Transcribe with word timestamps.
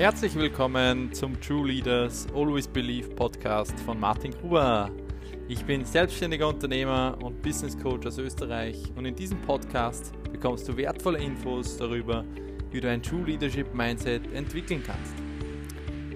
Herzlich 0.00 0.34
willkommen 0.34 1.12
zum 1.12 1.38
True 1.42 1.68
Leaders 1.68 2.26
Always 2.34 2.66
Believe 2.66 3.10
Podcast 3.10 3.78
von 3.80 4.00
Martin 4.00 4.30
Gruber. 4.30 4.90
Ich 5.46 5.62
bin 5.66 5.84
selbstständiger 5.84 6.48
Unternehmer 6.48 7.18
und 7.22 7.42
Business 7.42 7.76
Coach 7.76 8.06
aus 8.06 8.16
Österreich 8.16 8.82
und 8.96 9.04
in 9.04 9.14
diesem 9.14 9.42
Podcast 9.42 10.14
bekommst 10.32 10.66
du 10.66 10.74
wertvolle 10.78 11.18
Infos 11.18 11.76
darüber, 11.76 12.24
wie 12.70 12.80
du 12.80 12.88
ein 12.88 13.02
True 13.02 13.24
Leadership 13.26 13.74
Mindset 13.74 14.32
entwickeln 14.32 14.82
kannst. 14.82 15.12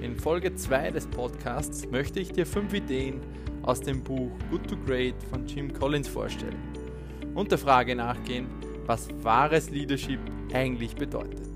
In 0.00 0.16
Folge 0.16 0.54
2 0.54 0.92
des 0.92 1.06
Podcasts 1.06 1.86
möchte 1.90 2.20
ich 2.20 2.32
dir 2.32 2.46
fünf 2.46 2.72
Ideen 2.72 3.20
aus 3.60 3.82
dem 3.82 4.02
Buch 4.02 4.30
Good 4.50 4.66
to 4.66 4.76
Great 4.86 5.22
von 5.28 5.46
Jim 5.46 5.70
Collins 5.70 6.08
vorstellen 6.08 6.56
und 7.34 7.50
der 7.50 7.58
Frage 7.58 7.94
nachgehen, 7.94 8.46
was 8.86 9.10
wahres 9.22 9.68
Leadership 9.68 10.20
eigentlich 10.54 10.94
bedeutet. 10.94 11.53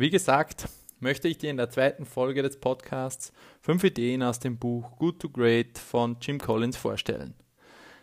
Wie 0.00 0.08
gesagt, 0.08 0.66
möchte 0.98 1.28
ich 1.28 1.36
dir 1.36 1.50
in 1.50 1.58
der 1.58 1.68
zweiten 1.68 2.06
Folge 2.06 2.42
des 2.42 2.58
Podcasts 2.58 3.34
fünf 3.60 3.84
Ideen 3.84 4.22
aus 4.22 4.38
dem 4.38 4.56
Buch 4.56 4.96
Good 4.96 5.20
to 5.20 5.28
Great 5.28 5.76
von 5.76 6.16
Jim 6.22 6.38
Collins 6.38 6.78
vorstellen. 6.78 7.34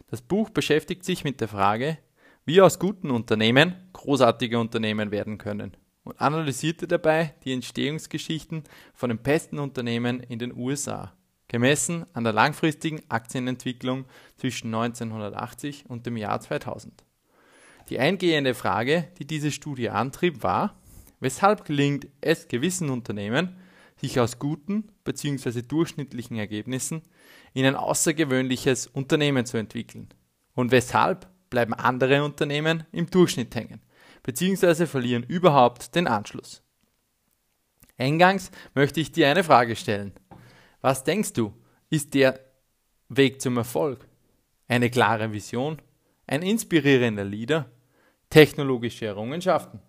Das 0.05 0.21
Buch 0.21 0.51
beschäftigt 0.51 1.03
sich 1.03 1.23
mit 1.23 1.41
der 1.41 1.47
Frage, 1.47 1.97
wie 2.45 2.61
aus 2.61 2.77
guten 2.77 3.09
Unternehmen 3.09 3.73
großartige 3.93 4.59
Unternehmen 4.59 5.09
werden 5.09 5.39
können 5.39 5.75
und 6.03 6.21
analysierte 6.21 6.87
dabei 6.87 7.33
die 7.43 7.53
Entstehungsgeschichten 7.53 8.65
von 8.93 9.09
den 9.09 9.17
besten 9.17 9.57
Unternehmen 9.57 10.19
in 10.19 10.37
den 10.37 10.55
USA, 10.55 11.13
gemessen 11.47 12.05
an 12.13 12.23
der 12.23 12.33
langfristigen 12.33 13.01
Aktienentwicklung 13.09 14.05
zwischen 14.35 14.67
1980 14.67 15.85
und 15.87 16.05
dem 16.05 16.17
Jahr 16.17 16.39
2000. 16.41 17.03
Die 17.89 17.97
eingehende 17.97 18.53
Frage, 18.53 19.07
die 19.17 19.25
diese 19.25 19.49
Studie 19.49 19.89
antrieb, 19.89 20.43
war, 20.43 20.75
weshalb 21.19 21.65
gelingt 21.65 22.07
es 22.21 22.47
gewissen 22.47 22.89
Unternehmen, 22.89 23.57
sich 23.99 24.19
aus 24.19 24.39
guten 24.39 24.91
bzw. 25.03 25.63
durchschnittlichen 25.63 26.37
Ergebnissen 26.37 27.01
in 27.53 27.65
ein 27.65 27.75
außergewöhnliches 27.75 28.87
Unternehmen 28.87 29.45
zu 29.45 29.57
entwickeln 29.57 30.09
und 30.53 30.71
weshalb 30.71 31.27
bleiben 31.49 31.73
andere 31.73 32.23
Unternehmen 32.23 32.83
im 32.91 33.09
Durchschnitt 33.09 33.55
hängen, 33.55 33.81
beziehungsweise 34.23 34.87
verlieren 34.87 35.23
überhaupt 35.23 35.95
den 35.95 36.07
Anschluss. 36.07 36.61
Eingangs 37.97 38.51
möchte 38.75 38.99
ich 38.99 39.11
dir 39.11 39.29
eine 39.29 39.43
Frage 39.43 39.75
stellen. 39.75 40.13
Was 40.81 41.03
denkst 41.03 41.33
du, 41.33 41.53
ist 41.89 42.13
der 42.13 42.39
Weg 43.09 43.41
zum 43.41 43.57
Erfolg? 43.57 44.07
Eine 44.67 44.89
klare 44.91 45.31
Vision? 45.31 45.81
Ein 46.27 46.43
inspirierender 46.43 47.23
Leader? 47.23 47.71
Technologische 48.29 49.05
Errungenschaften? 49.05 49.81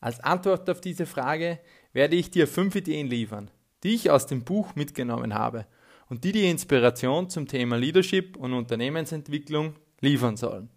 Als 0.00 0.20
Antwort 0.20 0.68
auf 0.70 0.80
diese 0.80 1.06
Frage 1.06 1.58
werde 1.92 2.16
ich 2.16 2.30
dir 2.30 2.46
fünf 2.46 2.74
Ideen 2.76 3.08
liefern, 3.08 3.50
die 3.82 3.94
ich 3.94 4.10
aus 4.10 4.26
dem 4.26 4.44
Buch 4.44 4.74
mitgenommen 4.74 5.34
habe 5.34 5.66
und 6.08 6.24
die 6.24 6.32
die 6.32 6.48
Inspiration 6.48 7.28
zum 7.28 7.48
Thema 7.48 7.76
Leadership 7.76 8.36
und 8.36 8.52
Unternehmensentwicklung 8.52 9.74
liefern 10.00 10.36
sollen. 10.36 10.70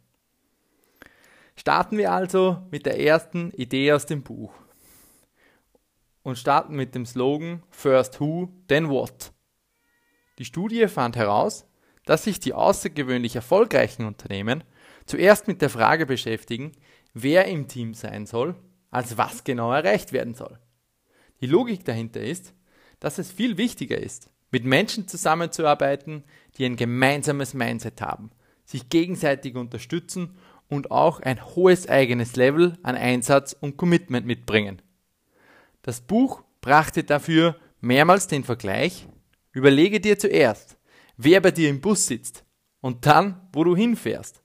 Starten 1.56 1.98
wir 1.98 2.12
also 2.12 2.62
mit 2.72 2.86
der 2.86 3.00
ersten 3.00 3.52
Idee 3.52 3.94
aus 3.94 4.06
dem 4.06 4.24
Buch 4.24 4.54
und 6.24 6.38
starten 6.38 6.76
mit 6.76 6.96
dem 6.96 7.06
Slogan 7.06 7.62
First 7.70 8.20
Who, 8.20 8.50
then 8.68 8.90
What. 8.90 9.32
Die 10.40 10.46
Studie 10.46 10.88
fand 10.88 11.16
heraus, 11.16 11.68
dass 12.06 12.24
sich 12.24 12.40
die 12.40 12.54
außergewöhnlich 12.54 13.36
erfolgreichen 13.36 14.06
Unternehmen 14.06 14.64
zuerst 15.06 15.48
mit 15.48 15.62
der 15.62 15.70
Frage 15.70 16.06
beschäftigen, 16.06 16.72
wer 17.14 17.46
im 17.46 17.68
Team 17.68 17.94
sein 17.94 18.26
soll, 18.26 18.56
als 18.92 19.18
was 19.18 19.44
genau 19.44 19.72
erreicht 19.72 20.14
werden 20.14 20.36
soll. 20.36 20.60
Die 21.40 21.48
Logik 21.48 21.84
dahinter 21.86 22.22
ist, 22.22 22.54
dass 23.00 23.18
es 23.18 23.32
viel 23.32 23.58
wichtiger 23.58 23.98
ist, 23.98 24.30
mit 24.52 24.66
Menschen 24.66 25.08
zusammenzuarbeiten, 25.08 26.24
die 26.58 26.66
ein 26.66 26.76
gemeinsames 26.76 27.54
Mindset 27.54 28.02
haben, 28.02 28.30
sich 28.66 28.90
gegenseitig 28.90 29.56
unterstützen 29.56 30.38
und 30.68 30.92
auch 30.92 31.20
ein 31.20 31.44
hohes 31.56 31.90
eigenes 31.90 32.36
Level 32.36 32.78
an 32.84 32.96
Einsatz 32.96 33.54
und 33.60 33.78
Commitment 33.78 34.28
mitbringen. 34.28 34.82
Das 35.82 36.02
Buch 36.02 36.44
brachte 36.62 37.04
dafür 37.04 37.56
mehrmals 37.80 38.28
den 38.28 38.44
Vergleich, 38.44 39.08
überlege 39.52 40.00
dir 40.00 40.20
zuerst, 40.20 40.78
wer 41.18 41.42
bei 41.42 41.52
dir 41.52 41.70
im 41.70 41.82
Bus 41.82 42.06
sitzt 42.06 42.46
und 42.82 43.06
dann, 43.06 43.50
wo 43.52 43.64
du 43.64 43.76
hinfährst. 43.76 44.44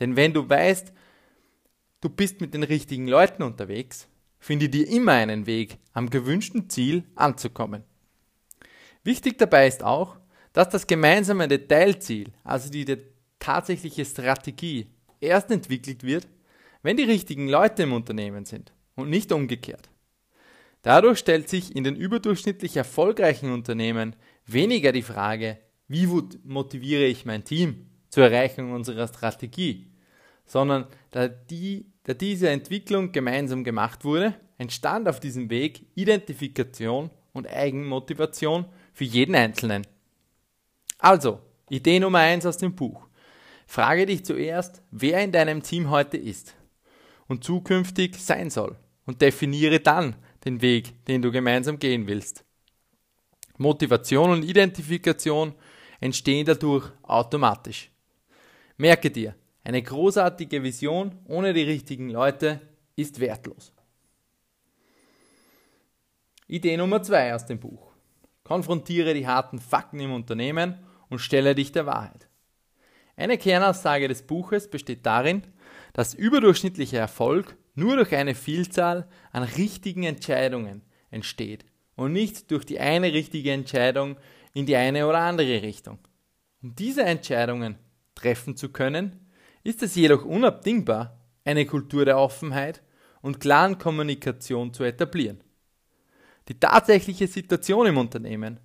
Denn 0.00 0.16
wenn 0.16 0.32
du 0.32 0.48
weißt, 0.48 0.92
du 2.02 2.10
bist 2.10 2.42
mit 2.42 2.52
den 2.52 2.64
richtigen 2.64 3.08
Leuten 3.08 3.42
unterwegs, 3.42 4.08
finde 4.38 4.68
dir 4.68 4.86
immer 4.86 5.12
einen 5.12 5.46
Weg, 5.46 5.78
am 5.94 6.10
gewünschten 6.10 6.68
Ziel 6.68 7.04
anzukommen. 7.14 7.84
Wichtig 9.04 9.38
dabei 9.38 9.66
ist 9.66 9.82
auch, 9.82 10.18
dass 10.52 10.68
das 10.68 10.86
gemeinsame 10.86 11.48
Detailziel, 11.48 12.32
also 12.44 12.70
die 12.70 12.84
tatsächliche 13.38 14.04
Strategie, 14.04 14.90
erst 15.20 15.50
entwickelt 15.50 16.02
wird, 16.02 16.28
wenn 16.82 16.96
die 16.96 17.04
richtigen 17.04 17.48
Leute 17.48 17.84
im 17.84 17.92
Unternehmen 17.92 18.44
sind 18.44 18.72
und 18.96 19.08
nicht 19.08 19.32
umgekehrt. 19.32 19.88
Dadurch 20.82 21.20
stellt 21.20 21.48
sich 21.48 21.74
in 21.74 21.84
den 21.84 21.94
überdurchschnittlich 21.94 22.76
erfolgreichen 22.76 23.52
Unternehmen 23.52 24.16
weniger 24.46 24.90
die 24.90 25.02
Frage, 25.02 25.58
wie 25.86 26.06
motiviere 26.44 27.04
ich 27.04 27.24
mein 27.24 27.44
Team 27.44 27.86
zur 28.08 28.24
Erreichung 28.24 28.72
unserer 28.72 29.06
Strategie, 29.06 29.92
sondern 30.44 30.86
da, 31.12 31.28
die, 31.28 31.91
da 32.04 32.14
diese 32.14 32.48
Entwicklung 32.50 33.12
gemeinsam 33.12 33.64
gemacht 33.64 34.04
wurde, 34.04 34.34
entstand 34.58 35.08
auf 35.08 35.20
diesem 35.20 35.50
Weg 35.50 35.86
Identifikation 35.94 37.10
und 37.32 37.48
Eigenmotivation 37.48 38.66
für 38.92 39.04
jeden 39.04 39.34
Einzelnen. 39.34 39.86
Also, 40.98 41.40
Idee 41.68 42.00
Nummer 42.00 42.18
eins 42.18 42.46
aus 42.46 42.58
dem 42.58 42.74
Buch. 42.74 43.08
Frage 43.66 44.06
dich 44.06 44.24
zuerst, 44.24 44.82
wer 44.90 45.22
in 45.22 45.32
deinem 45.32 45.62
Team 45.62 45.90
heute 45.90 46.16
ist 46.16 46.54
und 47.28 47.44
zukünftig 47.44 48.16
sein 48.16 48.50
soll 48.50 48.76
und 49.06 49.22
definiere 49.22 49.80
dann 49.80 50.16
den 50.44 50.60
Weg, 50.60 51.04
den 51.06 51.22
du 51.22 51.30
gemeinsam 51.30 51.78
gehen 51.78 52.06
willst. 52.06 52.44
Motivation 53.58 54.30
und 54.30 54.44
Identifikation 54.44 55.54
entstehen 56.00 56.44
dadurch 56.44 56.90
automatisch. 57.02 57.90
Merke 58.76 59.10
dir, 59.10 59.34
eine 59.64 59.82
großartige 59.82 60.62
Vision 60.62 61.18
ohne 61.26 61.52
die 61.52 61.62
richtigen 61.62 62.10
Leute 62.10 62.60
ist 62.96 63.20
wertlos. 63.20 63.72
Idee 66.48 66.76
Nummer 66.76 67.02
zwei 67.02 67.34
aus 67.34 67.46
dem 67.46 67.60
Buch. 67.60 67.92
Konfrontiere 68.44 69.14
die 69.14 69.26
harten 69.26 69.58
Fakten 69.58 70.00
im 70.00 70.12
Unternehmen 70.12 70.78
und 71.08 71.20
stelle 71.20 71.54
dich 71.54 71.72
der 71.72 71.86
Wahrheit. 71.86 72.28
Eine 73.16 73.38
Kernaussage 73.38 74.08
des 74.08 74.22
Buches 74.22 74.68
besteht 74.68 75.06
darin, 75.06 75.42
dass 75.92 76.14
überdurchschnittlicher 76.14 76.98
Erfolg 76.98 77.56
nur 77.74 77.96
durch 77.96 78.14
eine 78.14 78.34
Vielzahl 78.34 79.08
an 79.30 79.44
richtigen 79.44 80.02
Entscheidungen 80.02 80.82
entsteht 81.10 81.64
und 81.94 82.12
nicht 82.12 82.50
durch 82.50 82.64
die 82.64 82.80
eine 82.80 83.12
richtige 83.12 83.52
Entscheidung 83.52 84.16
in 84.54 84.66
die 84.66 84.76
eine 84.76 85.06
oder 85.06 85.20
andere 85.20 85.62
Richtung. 85.62 85.98
Um 86.62 86.74
diese 86.74 87.04
Entscheidungen 87.04 87.78
treffen 88.14 88.56
zu 88.56 88.70
können, 88.70 89.21
ist 89.64 89.82
es 89.82 89.94
jedoch 89.94 90.24
unabdingbar, 90.24 91.18
eine 91.44 91.66
Kultur 91.66 92.04
der 92.04 92.18
Offenheit 92.18 92.82
und 93.20 93.40
klaren 93.40 93.78
Kommunikation 93.78 94.72
zu 94.72 94.84
etablieren. 94.84 95.42
Die 96.48 96.58
tatsächliche 96.58 97.26
Situation 97.26 97.86
im 97.86 97.98
Unternehmen 97.98 98.58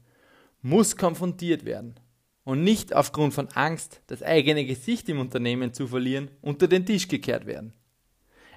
muss 0.61 0.97
konfrontiert 0.97 1.65
werden 1.65 1.99
und 2.43 2.63
nicht 2.63 2.93
aufgrund 2.95 3.33
von 3.33 3.49
Angst, 3.49 4.01
das 4.07 4.23
eigene 4.23 4.65
Gesicht 4.65 5.09
im 5.09 5.19
Unternehmen 5.19 5.73
zu 5.73 5.87
verlieren, 5.87 6.31
unter 6.41 6.67
den 6.67 6.85
Tisch 6.85 7.07
gekehrt 7.07 7.45
werden. 7.45 7.73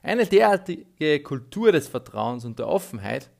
Eine 0.03 0.27
derartige 0.27 1.21
Kultur 1.21 1.73
des 1.73 1.89
Vertrauens 1.89 2.45
und 2.45 2.59
der 2.59 2.69
Offenheit, 2.69 3.31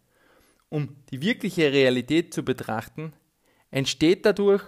um 0.69 0.97
die 1.11 1.23
wirkliche 1.23 1.73
Realität 1.73 2.35
zu 2.35 2.45
betrachten, 2.45 3.15
entsteht 3.71 4.27
dadurch, 4.27 4.63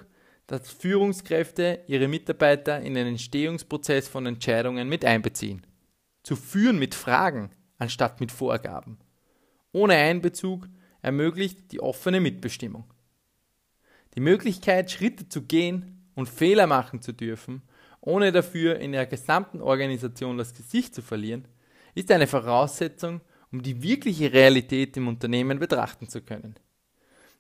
dass 0.47 0.71
Führungskräfte 0.71 1.81
ihre 1.87 2.09
Mitarbeiter 2.09 2.81
in 2.81 2.95
den 2.95 3.07
Entstehungsprozess 3.07 4.09
von 4.09 4.27
Entscheidungen 4.27 4.89
mit 4.89 5.05
einbeziehen. 5.05 5.67
Zu 6.23 6.37
führen 6.37 6.79
mit 6.79 6.95
Fragen 6.95 7.51
anstatt 7.79 8.21
mit 8.21 8.31
Vorgaben. 8.31 8.99
Ohne 9.73 9.95
Einbezug 9.95 10.69
ermöglicht 11.01 11.73
die 11.73 11.81
offene 11.81 12.21
Mitbestimmung. 12.21 12.85
Die 14.15 14.21
Möglichkeit, 14.21 14.91
Schritte 14.91 15.29
zu 15.29 15.43
gehen 15.43 16.07
und 16.15 16.29
Fehler 16.29 16.67
machen 16.67 17.01
zu 17.01 17.13
dürfen, 17.13 17.63
ohne 18.01 18.33
dafür 18.33 18.79
in 18.79 18.93
der 18.93 19.07
gesamten 19.07 19.61
Organisation 19.61 20.37
das 20.37 20.55
Gesicht 20.55 20.95
zu 20.95 21.03
verlieren, 21.03 21.49
ist 21.95 22.11
eine 22.11 22.27
Voraussetzung, 22.27 23.21
um 23.51 23.63
die 23.63 23.83
wirkliche 23.83 24.33
Realität 24.33 24.97
im 24.97 25.09
Unternehmen 25.09 25.59
betrachten 25.59 26.09
zu 26.09 26.21
können. 26.23 26.55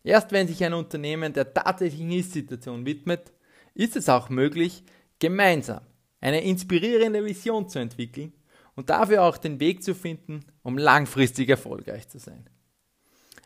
Erst 0.05 0.33
wenn 0.33 0.49
sich 0.49 0.65
ein 0.65 0.75
Unternehmen 0.75 1.33
der 1.33 1.55
tatsächlichen 1.55 2.13
Ist-Situation 2.13 2.85
widmet, 2.85 3.33
ist 3.75 3.97
es 3.97 4.09
auch 4.09 4.29
möglich, 4.29 4.85
gemeinsam 5.19 5.83
eine 6.21 6.43
inspirierende 6.43 7.25
Vision 7.25 7.69
zu 7.69 7.79
entwickeln 7.79 8.33
und 8.75 8.91
dafür 8.91 9.23
auch 9.23 9.37
den 9.37 9.61
Weg 9.61 9.83
zu 9.83 9.95
finden, 9.95 10.45
um 10.63 10.79
langfristig 10.79 11.49
erfolgreich 11.49 12.09
zu 12.09 12.19
sein. 12.19 12.49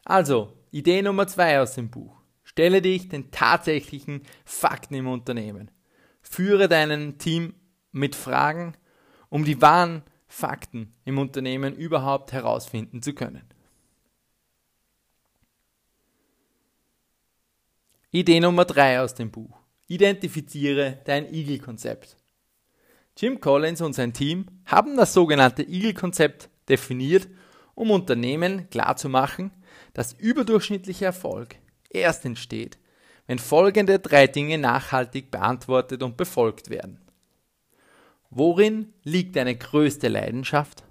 Also, 0.04 0.52
Idee 0.70 1.02
Nummer 1.02 1.26
zwei 1.26 1.60
aus 1.60 1.74
dem 1.74 1.90
Buch. 1.90 2.14
Stelle 2.44 2.80
dich 2.80 3.08
den 3.08 3.30
tatsächlichen 3.30 4.22
Fakten 4.44 4.94
im 4.94 5.08
Unternehmen. 5.08 5.70
Führe 6.22 6.68
dein 6.68 7.18
Team 7.18 7.54
mit 7.92 8.14
Fragen, 8.14 8.74
um 9.28 9.44
die 9.44 9.60
wahren 9.60 10.02
Fakten 10.28 10.94
im 11.04 11.18
Unternehmen 11.18 11.74
überhaupt 11.74 12.32
herausfinden 12.32 13.02
zu 13.02 13.14
können. 13.14 13.42
Idee 18.12 18.38
Nummer 18.38 18.64
drei 18.64 19.00
aus 19.00 19.14
dem 19.14 19.32
Buch. 19.32 19.58
Identifiziere 19.88 21.00
dein 21.04 21.32
Eagle-Konzept. 21.32 22.16
Jim 23.16 23.40
Collins 23.40 23.80
und 23.80 23.94
sein 23.94 24.12
Team 24.12 24.46
haben 24.64 24.96
das 24.96 25.12
sogenannte 25.12 25.64
Eagle-Konzept 25.64 26.48
definiert, 26.68 27.26
um 27.74 27.90
Unternehmen 27.90 28.70
klarzumachen, 28.70 29.50
dass 29.92 30.12
überdurchschnittlicher 30.12 31.06
Erfolg 31.06 31.56
erst 31.90 32.24
entsteht, 32.24 32.78
wenn 33.26 33.40
folgende 33.40 33.98
drei 33.98 34.28
Dinge 34.28 34.56
nachhaltig 34.56 35.32
beantwortet 35.32 36.02
und 36.04 36.16
befolgt 36.16 36.70
werden. 36.70 37.00
Worin 38.30 38.92
liegt 39.02 39.34
deine 39.34 39.56
größte 39.56 40.06
Leidenschaft? 40.06 40.84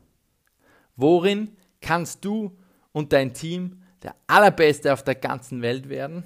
Worin 0.97 1.55
kannst 1.79 2.25
du 2.25 2.57
und 2.91 3.13
dein 3.13 3.33
Team 3.33 3.83
der 4.03 4.15
allerbeste 4.27 4.91
auf 4.91 5.03
der 5.03 5.15
ganzen 5.15 5.61
Welt 5.61 5.87
werden? 5.87 6.25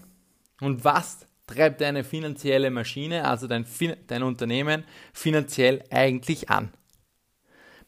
Und 0.60 0.84
was 0.84 1.26
treibt 1.48 1.82
deine 1.82 2.04
finanzielle 2.04 2.70
Maschine, 2.70 3.26
also 3.26 3.48
dein, 3.48 3.66
dein 4.08 4.24
Unternehmen, 4.24 4.84
finanziell 5.14 5.84
eigentlich 5.90 6.50
an? 6.50 6.72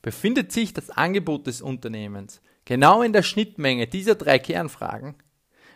Befindet 0.01 0.51
sich 0.51 0.73
das 0.73 0.89
Angebot 0.89 1.47
des 1.47 1.62
Unternehmens 1.62 2.41
genau 2.65 3.01
in 3.01 3.13
der 3.13 3.23
Schnittmenge 3.23 3.88
dieser 3.88 4.15
drei 4.15 4.39
Kernfragen, 4.39 5.15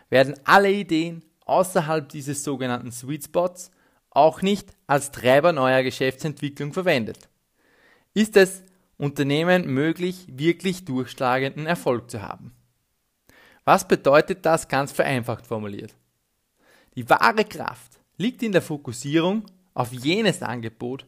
werden 0.08 0.34
alle 0.44 0.72
Ideen 0.72 1.24
außerhalb 1.44 2.08
dieses 2.08 2.44
sogenannten 2.44 2.92
Sweet 2.92 3.24
Spots 3.24 3.70
auch 4.10 4.42
nicht 4.42 4.70
als 4.86 5.10
Treiber 5.12 5.52
neuer 5.52 5.82
Geschäftsentwicklung 5.82 6.72
verwendet. 6.72 7.28
Ist 8.14 8.36
es 8.36 8.62
Unternehmen 8.96 9.66
möglich, 9.66 10.26
wirklich 10.28 10.84
durchschlagenden 10.84 11.66
Erfolg 11.66 12.10
zu 12.10 12.22
haben? 12.22 12.52
Was 13.64 13.86
bedeutet 13.86 14.46
das 14.46 14.68
ganz 14.68 14.92
vereinfacht 14.92 15.46
formuliert? 15.46 15.94
Die 16.96 17.08
wahre 17.10 17.44
Kraft 17.44 18.00
liegt 18.16 18.42
in 18.42 18.52
der 18.52 18.62
Fokussierung 18.62 19.44
auf 19.74 19.92
jenes 19.92 20.42
Angebot, 20.42 21.06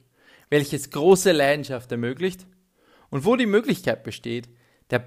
welches 0.51 0.91
große 0.91 1.33
Leidenschaft 1.33 1.91
ermöglicht 1.91 2.47
und 3.11 3.25
wo 3.25 3.37
die 3.37 3.47
Möglichkeit 3.47 4.05
besteht, 4.05 4.49
der 4.91 5.05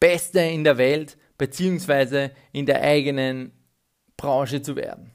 Beste 0.00 0.40
in 0.40 0.64
der 0.64 0.76
Welt 0.76 1.16
bzw. 1.38 2.30
in 2.52 2.66
der 2.66 2.82
eigenen 2.82 3.52
Branche 4.16 4.60
zu 4.60 4.76
werden. 4.76 5.12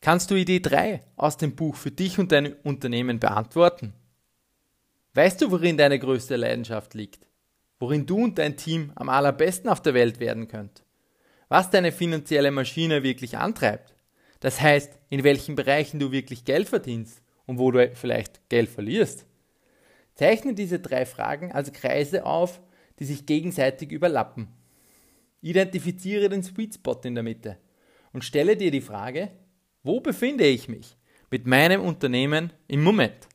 Kannst 0.00 0.30
du 0.30 0.36
Idee 0.36 0.60
3 0.60 1.02
aus 1.16 1.36
dem 1.36 1.56
Buch 1.56 1.74
für 1.74 1.90
dich 1.90 2.20
und 2.20 2.30
dein 2.30 2.52
Unternehmen 2.52 3.18
beantworten? 3.18 3.92
Weißt 5.14 5.42
du, 5.42 5.50
worin 5.50 5.76
deine 5.76 5.98
größte 5.98 6.36
Leidenschaft 6.36 6.94
liegt? 6.94 7.26
Worin 7.80 8.06
du 8.06 8.22
und 8.22 8.38
dein 8.38 8.56
Team 8.56 8.92
am 8.94 9.08
allerbesten 9.08 9.68
auf 9.68 9.82
der 9.82 9.94
Welt 9.94 10.20
werden 10.20 10.46
könnt? 10.46 10.85
Was 11.48 11.70
deine 11.70 11.92
finanzielle 11.92 12.50
Maschine 12.50 13.02
wirklich 13.02 13.36
antreibt. 13.38 13.94
Das 14.40 14.60
heißt, 14.60 14.98
in 15.08 15.24
welchen 15.24 15.56
Bereichen 15.56 15.98
du 15.98 16.12
wirklich 16.12 16.44
Geld 16.44 16.68
verdienst 16.68 17.22
und 17.46 17.58
wo 17.58 17.70
du 17.70 17.90
vielleicht 17.94 18.48
Geld 18.48 18.68
verlierst. 18.68 19.26
Zeichne 20.14 20.54
diese 20.54 20.80
drei 20.80 21.06
Fragen 21.06 21.52
als 21.52 21.72
Kreise 21.72 22.24
auf, 22.24 22.60
die 22.98 23.04
sich 23.04 23.26
gegenseitig 23.26 23.92
überlappen. 23.92 24.48
Identifiziere 25.42 26.28
den 26.28 26.42
Sweet 26.42 26.74
Spot 26.74 27.00
in 27.04 27.14
der 27.14 27.22
Mitte 27.22 27.58
und 28.12 28.24
stelle 28.24 28.56
dir 28.56 28.70
die 28.70 28.80
Frage, 28.80 29.30
wo 29.82 30.00
befinde 30.00 30.46
ich 30.46 30.68
mich 30.68 30.96
mit 31.30 31.46
meinem 31.46 31.82
Unternehmen 31.82 32.52
im 32.66 32.82
Moment? 32.82 33.28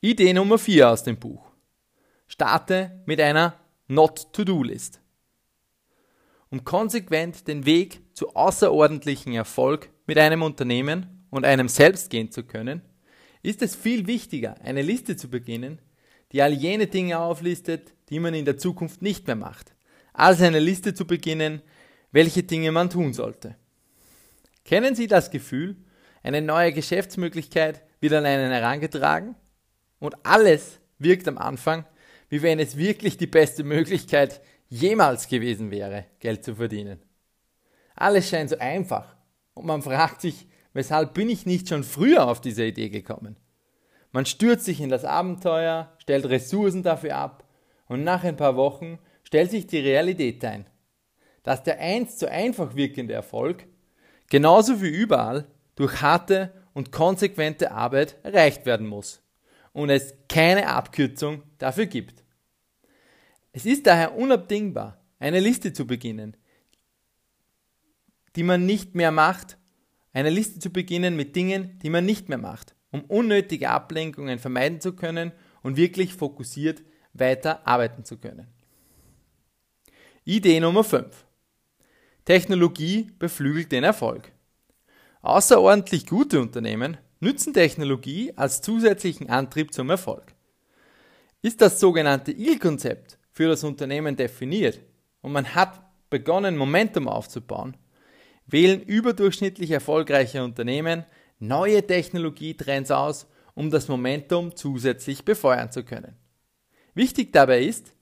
Idee 0.00 0.32
Nummer 0.32 0.58
4 0.58 0.90
aus 0.90 1.02
dem 1.02 1.18
Buch. 1.18 1.50
Starte 2.28 3.02
mit 3.06 3.20
einer 3.20 3.58
Not-to-Do-List. 3.88 5.00
Um 6.50 6.64
konsequent 6.64 7.46
den 7.48 7.66
Weg 7.66 8.02
zu 8.14 8.34
außerordentlichen 8.34 9.32
Erfolg 9.34 9.90
mit 10.06 10.18
einem 10.18 10.42
Unternehmen 10.42 11.26
und 11.30 11.44
einem 11.44 11.68
selbst 11.68 12.10
gehen 12.10 12.30
zu 12.30 12.44
können, 12.44 12.82
ist 13.42 13.62
es 13.62 13.76
viel 13.76 14.06
wichtiger, 14.06 14.60
eine 14.62 14.82
Liste 14.82 15.16
zu 15.16 15.28
beginnen, 15.28 15.80
die 16.32 16.42
all 16.42 16.52
jene 16.52 16.88
Dinge 16.88 17.20
auflistet, 17.20 17.94
die 18.08 18.18
man 18.18 18.34
in 18.34 18.44
der 18.44 18.58
Zukunft 18.58 19.02
nicht 19.02 19.26
mehr 19.26 19.36
macht, 19.36 19.74
als 20.12 20.40
eine 20.40 20.58
Liste 20.58 20.94
zu 20.94 21.06
beginnen, 21.06 21.62
welche 22.10 22.42
Dinge 22.42 22.72
man 22.72 22.90
tun 22.90 23.12
sollte. 23.12 23.56
Kennen 24.64 24.96
Sie 24.96 25.06
das 25.06 25.30
Gefühl, 25.30 25.76
eine 26.24 26.42
neue 26.42 26.72
Geschäftsmöglichkeit 26.72 27.82
wird 28.00 28.14
an 28.14 28.26
einen 28.26 28.50
herangetragen 28.50 29.36
und 30.00 30.26
alles 30.26 30.80
wirkt 30.98 31.28
am 31.28 31.38
Anfang 31.38 31.84
wie 32.28 32.42
wenn 32.42 32.58
es 32.58 32.76
wirklich 32.76 33.16
die 33.16 33.26
beste 33.26 33.64
Möglichkeit 33.64 34.40
jemals 34.68 35.28
gewesen 35.28 35.70
wäre, 35.70 36.06
Geld 36.18 36.44
zu 36.44 36.56
verdienen. 36.56 37.00
Alles 37.94 38.28
scheint 38.28 38.50
so 38.50 38.58
einfach 38.58 39.16
und 39.54 39.66
man 39.66 39.82
fragt 39.82 40.20
sich, 40.20 40.46
weshalb 40.72 41.14
bin 41.14 41.28
ich 41.28 41.46
nicht 41.46 41.68
schon 41.68 41.84
früher 41.84 42.26
auf 42.28 42.40
diese 42.40 42.64
Idee 42.64 42.90
gekommen? 42.90 43.36
Man 44.12 44.26
stürzt 44.26 44.64
sich 44.64 44.80
in 44.80 44.88
das 44.88 45.04
Abenteuer, 45.04 45.92
stellt 45.98 46.26
Ressourcen 46.26 46.82
dafür 46.82 47.16
ab 47.16 47.44
und 47.86 48.04
nach 48.04 48.24
ein 48.24 48.36
paar 48.36 48.56
Wochen 48.56 48.98
stellt 49.24 49.50
sich 49.50 49.66
die 49.66 49.78
Realität 49.78 50.44
ein, 50.44 50.66
dass 51.42 51.62
der 51.62 51.78
einst 51.80 52.18
so 52.18 52.26
einfach 52.26 52.74
wirkende 52.74 53.14
Erfolg 53.14 53.66
genauso 54.28 54.82
wie 54.82 54.88
überall 54.88 55.46
durch 55.76 56.02
harte 56.02 56.52
und 56.74 56.92
konsequente 56.92 57.72
Arbeit 57.72 58.16
erreicht 58.22 58.66
werden 58.66 58.86
muss 58.86 59.22
und 59.76 59.90
es 59.90 60.14
keine 60.26 60.68
Abkürzung 60.68 61.42
dafür 61.58 61.84
gibt. 61.84 62.24
Es 63.52 63.66
ist 63.66 63.86
daher 63.86 64.16
unabdingbar, 64.16 64.98
eine 65.18 65.38
Liste 65.38 65.74
zu 65.74 65.86
beginnen, 65.86 66.34
die 68.36 68.42
man 68.42 68.64
nicht 68.64 68.94
mehr 68.94 69.10
macht, 69.10 69.58
eine 70.14 70.30
Liste 70.30 70.60
zu 70.60 70.70
beginnen 70.70 71.14
mit 71.14 71.36
Dingen, 71.36 71.78
die 71.80 71.90
man 71.90 72.06
nicht 72.06 72.30
mehr 72.30 72.38
macht, 72.38 72.74
um 72.90 73.02
unnötige 73.02 73.68
Ablenkungen 73.68 74.38
vermeiden 74.38 74.80
zu 74.80 74.94
können 74.94 75.32
und 75.62 75.76
wirklich 75.76 76.14
fokussiert 76.14 76.82
weiter 77.12 77.66
arbeiten 77.66 78.06
zu 78.06 78.16
können. 78.16 78.46
Idee 80.24 80.58
Nummer 80.58 80.84
5. 80.84 81.26
Technologie 82.24 83.10
beflügelt 83.18 83.72
den 83.72 83.84
Erfolg. 83.84 84.32
Außerordentlich 85.20 86.06
gute 86.06 86.40
Unternehmen 86.40 86.96
nützen 87.20 87.54
Technologie 87.54 88.32
als 88.36 88.60
zusätzlichen 88.60 89.30
Antrieb 89.30 89.72
zum 89.72 89.90
Erfolg. 89.90 90.34
Ist 91.42 91.60
das 91.60 91.80
sogenannte 91.80 92.32
IL-Konzept 92.32 93.18
für 93.30 93.48
das 93.48 93.64
Unternehmen 93.64 94.16
definiert 94.16 94.80
und 95.22 95.32
man 95.32 95.54
hat 95.54 95.80
begonnen, 96.10 96.56
Momentum 96.56 97.08
aufzubauen, 97.08 97.76
wählen 98.46 98.80
überdurchschnittlich 98.82 99.70
erfolgreiche 99.70 100.44
Unternehmen 100.44 101.04
neue 101.38 101.86
Technologietrends 101.86 102.90
aus, 102.90 103.26
um 103.54 103.70
das 103.70 103.88
Momentum 103.88 104.54
zusätzlich 104.54 105.24
befeuern 105.24 105.72
zu 105.72 105.84
können. 105.84 106.16
Wichtig 106.94 107.32
dabei 107.32 107.62
ist, 107.62 107.92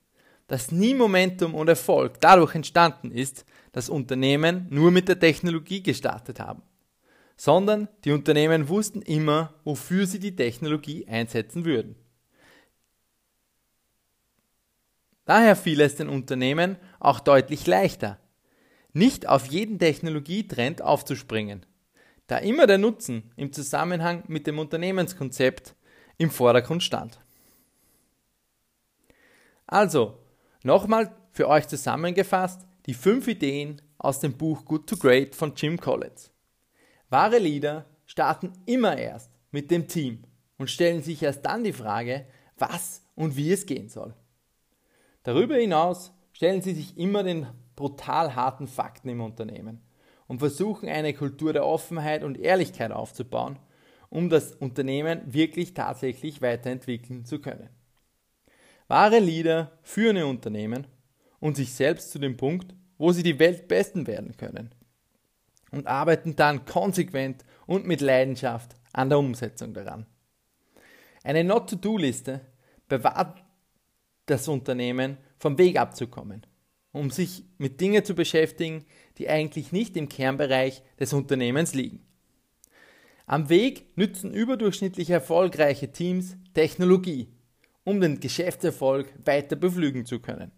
dass 0.47 0.71
nie 0.71 0.93
Momentum 0.93 1.55
und 1.55 1.67
Erfolg 1.67 2.21
dadurch 2.21 2.55
entstanden 2.55 3.11
ist, 3.11 3.45
dass 3.71 3.89
Unternehmen 3.89 4.67
nur 4.69 4.91
mit 4.91 5.07
der 5.07 5.19
Technologie 5.19 5.81
gestartet 5.81 6.39
haben 6.39 6.61
sondern 7.37 7.87
die 8.03 8.11
Unternehmen 8.11 8.69
wussten 8.69 9.01
immer, 9.01 9.53
wofür 9.63 10.07
sie 10.07 10.19
die 10.19 10.35
Technologie 10.35 11.07
einsetzen 11.07 11.65
würden. 11.65 11.95
Daher 15.25 15.55
fiel 15.55 15.81
es 15.81 15.95
den 15.95 16.07
Unternehmen 16.07 16.77
auch 16.99 17.19
deutlich 17.19 17.65
leichter, 17.65 18.19
nicht 18.93 19.27
auf 19.27 19.47
jeden 19.47 19.79
Technologietrend 19.79 20.81
aufzuspringen, 20.81 21.65
da 22.27 22.37
immer 22.37 22.67
der 22.67 22.77
Nutzen 22.77 23.31
im 23.35 23.51
Zusammenhang 23.51 24.23
mit 24.27 24.47
dem 24.47 24.59
Unternehmenskonzept 24.59 25.75
im 26.17 26.29
Vordergrund 26.29 26.83
stand. 26.83 27.19
Also, 29.67 30.19
nochmal 30.63 31.15
für 31.31 31.49
euch 31.49 31.67
zusammengefasst 31.67 32.65
die 32.85 32.93
fünf 32.93 33.27
Ideen 33.27 33.81
aus 33.97 34.19
dem 34.19 34.37
Buch 34.37 34.63
Good 34.63 34.87
to 34.87 34.97
Great 34.97 35.35
von 35.35 35.53
Jim 35.55 35.79
Collins. 35.79 36.31
Wahre 37.15 37.39
Leader 37.39 37.85
starten 38.07 38.51
immer 38.65 38.97
erst 38.97 39.31
mit 39.51 39.71
dem 39.71 39.87
Team 39.87 40.25
und 40.57 40.69
stellen 40.69 41.01
sich 41.01 41.23
erst 41.23 41.45
dann 41.45 41.63
die 41.63 41.71
Frage, 41.71 42.25
was 42.57 43.05
und 43.15 43.37
wie 43.37 43.53
es 43.53 43.65
gehen 43.65 43.87
soll. 43.87 44.13
Darüber 45.23 45.55
hinaus 45.55 46.11
stellen 46.33 46.61
sie 46.61 46.73
sich 46.73 46.97
immer 46.97 47.23
den 47.23 47.47
brutal 47.77 48.35
harten 48.35 48.67
Fakten 48.67 49.07
im 49.07 49.21
Unternehmen 49.21 49.79
und 50.27 50.39
versuchen 50.39 50.89
eine 50.89 51.13
Kultur 51.13 51.53
der 51.53 51.65
Offenheit 51.65 52.21
und 52.21 52.37
Ehrlichkeit 52.37 52.91
aufzubauen, 52.91 53.59
um 54.09 54.29
das 54.29 54.51
Unternehmen 54.51 55.21
wirklich 55.25 55.73
tatsächlich 55.73 56.41
weiterentwickeln 56.41 57.23
zu 57.23 57.39
können. 57.39 57.69
Wahre 58.89 59.19
Leader 59.19 59.71
führen 59.83 60.17
ihr 60.17 60.27
Unternehmen 60.27 60.85
und 61.39 61.55
sich 61.55 61.73
selbst 61.73 62.11
zu 62.11 62.19
dem 62.19 62.35
Punkt, 62.35 62.75
wo 62.97 63.13
sie 63.13 63.23
die 63.23 63.39
Weltbesten 63.39 64.05
werden 64.05 64.35
können 64.35 64.75
und 65.75 65.87
arbeiten 65.87 66.35
dann 66.35 66.65
konsequent 66.65 67.43
und 67.67 67.85
mit 67.85 68.01
Leidenschaft 68.01 68.75
an 68.93 69.09
der 69.09 69.19
Umsetzung 69.19 69.73
daran. 69.73 70.05
Eine 71.23 71.43
Not-to-Do-Liste 71.43 72.41
bewahrt 72.87 73.43
das 74.25 74.47
Unternehmen 74.47 75.17
vom 75.37 75.57
Weg 75.57 75.77
abzukommen, 75.77 76.45
um 76.91 77.09
sich 77.11 77.43
mit 77.57 77.81
Dingen 77.81 78.05
zu 78.05 78.15
beschäftigen, 78.15 78.85
die 79.17 79.29
eigentlich 79.29 79.71
nicht 79.71 79.97
im 79.97 80.07
Kernbereich 80.07 80.81
des 80.99 81.13
Unternehmens 81.13 81.73
liegen. 81.73 82.05
Am 83.27 83.49
Weg 83.49 83.97
nützen 83.97 84.33
überdurchschnittlich 84.33 85.09
erfolgreiche 85.09 85.91
Teams 85.91 86.37
Technologie, 86.53 87.33
um 87.83 87.99
den 87.99 88.19
Geschäftserfolg 88.19 89.13
weiter 89.25 89.55
beflügen 89.55 90.05
zu 90.05 90.19
können. 90.19 90.51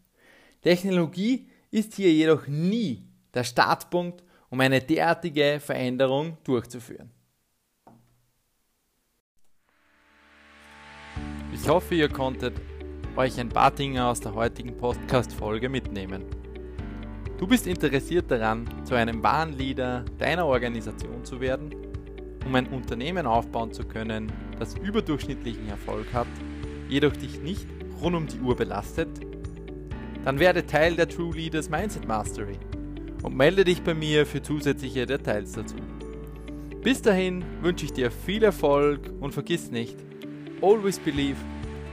Technologie 0.62 1.50
ist 1.72 1.96
hier 1.96 2.12
jedoch 2.12 2.48
nie 2.48 3.08
der 3.34 3.44
Startpunkt, 3.44 4.24
um 4.50 4.60
eine 4.60 4.82
derartige 4.82 5.60
Veränderung 5.60 6.38
durchzuführen. 6.44 7.12
Ich 11.54 11.68
hoffe, 11.68 11.96
ihr 11.96 12.10
konntet 12.10 12.54
euch 13.16 13.40
ein 13.40 13.50
paar 13.50 13.72
Dinge 13.72 14.06
aus 14.06 14.20
der 14.20 14.34
heutigen 14.34 14.78
Podcast-Folge 14.78 15.70
mitnehmen. 15.70 16.24
Du 17.38 17.48
bist 17.48 17.68
interessiert 17.68 18.32
daran, 18.32 18.68
zu 18.86 18.96
einem 18.96 19.22
wahren 19.24 19.54
Leader 19.54 20.06
deiner 20.18 20.46
Organisation 20.46 21.26
zu 21.26 21.40
werden, 21.40 21.76
um 22.46 22.56
ein 22.56 22.68
Unternehmen 22.68 23.26
aufbauen 23.26 23.74
zu 23.74 23.84
können, 23.84 24.32
das 24.60 24.76
überdurchschnittlichen 24.76 25.68
Erfolg 25.68 26.14
hat, 26.14 26.28
jedoch 26.90 27.14
dich 27.14 27.42
nicht 27.42 27.68
rund 28.02 28.16
um 28.16 28.28
die 28.28 28.40
Uhr 28.40 28.56
belastet? 28.56 29.10
Dann 30.24 30.40
werde 30.40 30.66
Teil 30.66 30.96
der 30.96 31.10
True 31.10 31.36
Leaders 31.36 31.70
Mindset 31.70 32.08
Mastery 32.08 32.58
und 33.24 33.36
melde 33.36 33.64
dich 33.64 33.82
bei 33.82 33.94
mir 33.94 34.26
für 34.26 34.42
zusätzliche 34.42 35.06
Details 35.06 35.54
dazu. 35.54 35.76
Bis 36.82 37.02
dahin 37.02 37.44
wünsche 37.62 37.86
ich 37.86 37.94
dir 37.94 38.12
viel 38.12 38.44
Erfolg 38.44 39.12
und 39.20 39.34
vergiss 39.34 39.72
nicht, 39.72 39.98
always 40.62 41.00
believe, 41.00 41.38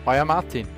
euer 0.06 0.24
Martin. 0.24 0.68